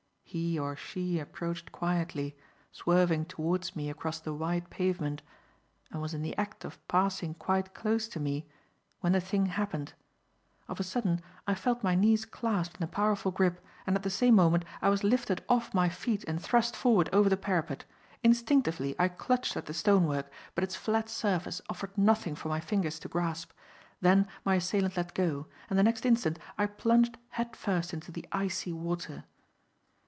He 0.33 0.57
or 0.57 0.77
she 0.77 1.19
approached 1.19 1.73
quietly, 1.73 2.37
swerving 2.71 3.25
towards 3.25 3.75
me 3.75 3.89
across 3.89 4.21
the 4.21 4.33
wide 4.33 4.69
pavement, 4.69 5.21
and 5.91 6.01
was 6.01 6.13
in 6.13 6.21
the 6.21 6.37
act 6.37 6.63
of 6.63 6.79
passing 6.87 7.33
quite 7.33 7.73
close 7.73 8.07
to 8.07 8.17
me 8.17 8.47
when 9.01 9.11
the 9.11 9.19
thing 9.19 9.47
happened. 9.47 9.91
Of 10.69 10.79
a 10.79 10.83
sudden, 10.85 11.19
I 11.45 11.53
felt 11.53 11.83
my 11.83 11.95
knees 11.95 12.23
clasped 12.23 12.77
in 12.77 12.83
a 12.83 12.87
powerful 12.87 13.33
grip, 13.33 13.59
and 13.85 13.93
at 13.97 14.03
the 14.03 14.09
same 14.09 14.35
moment 14.35 14.63
I 14.81 14.87
was 14.87 15.03
lifted 15.03 15.43
off 15.49 15.73
my 15.73 15.89
feet 15.89 16.23
and 16.23 16.41
thrust 16.41 16.77
forward 16.77 17.09
over 17.11 17.27
the 17.27 17.35
parapet. 17.35 17.83
Instinctively, 18.23 18.95
I 18.97 19.09
clutched 19.09 19.57
at 19.57 19.65
the 19.65 19.73
stonework, 19.73 20.31
but 20.55 20.63
its 20.63 20.77
flat 20.77 21.09
surface 21.09 21.61
offered 21.69 21.97
nothing 21.97 22.35
for 22.35 22.47
my 22.47 22.61
fingers 22.61 22.99
to 22.99 23.09
grasp. 23.09 23.51
Then 23.99 24.29
my 24.45 24.55
assailant 24.55 24.95
let 24.95 25.13
go, 25.13 25.47
and 25.69 25.77
the 25.77 25.83
next 25.83 26.05
instant 26.05 26.39
I 26.57 26.67
plunged 26.67 27.17
head 27.31 27.53
first 27.53 27.93
into 27.93 28.13
the 28.13 28.25
icy 28.31 28.71
water. 28.71 29.25